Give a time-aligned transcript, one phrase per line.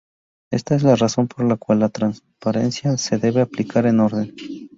[0.51, 4.33] Esta es la razón por la cual la transparencia se debe aplicar en orden.